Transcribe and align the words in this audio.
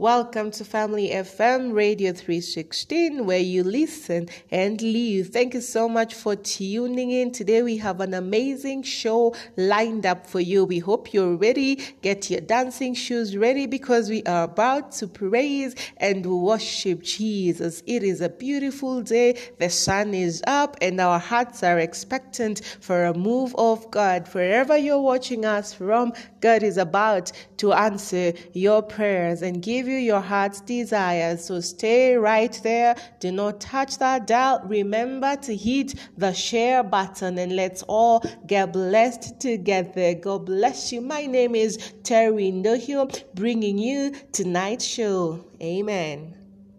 Welcome 0.00 0.52
to 0.52 0.64
Family 0.64 1.10
FM 1.10 1.72
Radio 1.72 2.12
316, 2.12 3.26
where 3.26 3.40
you 3.40 3.64
listen 3.64 4.28
and 4.48 4.80
live. 4.80 5.30
Thank 5.30 5.54
you 5.54 5.60
so 5.60 5.88
much 5.88 6.14
for 6.14 6.36
tuning 6.36 7.10
in. 7.10 7.32
Today 7.32 7.62
we 7.62 7.78
have 7.78 7.98
an 7.98 8.14
amazing 8.14 8.84
show 8.84 9.34
lined 9.56 10.06
up 10.06 10.24
for 10.24 10.38
you. 10.38 10.64
We 10.64 10.78
hope 10.78 11.12
you're 11.12 11.34
ready. 11.34 11.80
Get 12.00 12.30
your 12.30 12.42
dancing 12.42 12.94
shoes 12.94 13.36
ready 13.36 13.66
because 13.66 14.08
we 14.08 14.22
are 14.22 14.44
about 14.44 14.92
to 14.92 15.08
praise 15.08 15.74
and 15.96 16.24
worship 16.24 17.02
Jesus. 17.02 17.82
It 17.84 18.04
is 18.04 18.20
a 18.20 18.28
beautiful 18.28 19.02
day. 19.02 19.36
The 19.58 19.68
sun 19.68 20.14
is 20.14 20.44
up 20.46 20.76
and 20.80 21.00
our 21.00 21.18
hearts 21.18 21.64
are 21.64 21.80
expectant 21.80 22.60
for 22.80 23.06
a 23.06 23.14
move 23.14 23.52
of 23.58 23.90
God. 23.90 24.28
Wherever 24.32 24.76
you're 24.76 25.02
watching 25.02 25.44
us 25.44 25.74
from, 25.74 26.12
God 26.40 26.62
is 26.62 26.76
about 26.76 27.32
to 27.56 27.72
answer 27.72 28.32
your 28.52 28.80
prayers 28.80 29.42
and 29.42 29.60
give 29.60 29.87
you 29.88 29.96
your 29.96 30.20
heart's 30.20 30.60
desires. 30.60 31.44
So 31.44 31.60
stay 31.60 32.16
right 32.16 32.58
there. 32.62 32.94
Do 33.20 33.32
not 33.32 33.60
touch 33.60 33.98
that 33.98 34.26
dial. 34.26 34.60
Remember 34.64 35.36
to 35.36 35.56
hit 35.56 35.94
the 36.16 36.32
share 36.32 36.82
button 36.82 37.38
and 37.38 37.56
let's 37.56 37.82
all 37.88 38.22
get 38.46 38.72
blessed 38.72 39.40
together. 39.40 40.14
God 40.14 40.46
bless 40.46 40.92
you. 40.92 41.00
My 41.00 41.26
name 41.26 41.54
is 41.54 41.94
Terry 42.02 42.52
Ndohio, 42.52 43.24
bringing 43.34 43.78
you 43.78 44.12
tonight's 44.32 44.84
show. 44.84 45.44
Amen. 45.62 46.47